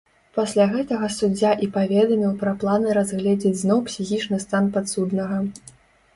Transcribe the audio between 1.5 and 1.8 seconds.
і